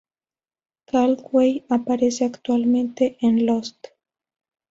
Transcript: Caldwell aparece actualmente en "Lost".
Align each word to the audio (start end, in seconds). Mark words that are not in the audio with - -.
Caldwell 0.87 1.63
aparece 1.69 2.25
actualmente 2.25 3.17
en 3.21 3.45
"Lost". 3.45 3.77